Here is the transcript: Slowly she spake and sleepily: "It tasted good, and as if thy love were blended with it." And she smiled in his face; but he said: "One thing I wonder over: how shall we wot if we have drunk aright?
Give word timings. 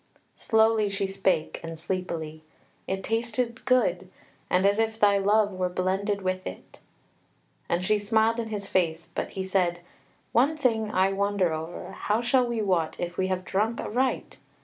Slowly 0.35 0.89
she 0.89 1.05
spake 1.05 1.59
and 1.63 1.77
sleepily: 1.77 2.41
"It 2.87 3.03
tasted 3.03 3.65
good, 3.65 4.09
and 4.49 4.65
as 4.65 4.79
if 4.79 4.99
thy 4.99 5.19
love 5.19 5.51
were 5.51 5.69
blended 5.69 6.23
with 6.23 6.47
it." 6.47 6.79
And 7.69 7.85
she 7.85 7.99
smiled 7.99 8.39
in 8.39 8.47
his 8.49 8.65
face; 8.67 9.11
but 9.13 9.29
he 9.37 9.43
said: 9.43 9.81
"One 10.31 10.57
thing 10.57 10.89
I 10.89 11.13
wonder 11.13 11.53
over: 11.53 11.91
how 11.91 12.19
shall 12.21 12.47
we 12.47 12.63
wot 12.63 12.99
if 12.99 13.15
we 13.15 13.27
have 13.27 13.45
drunk 13.45 13.79
aright? 13.79 14.39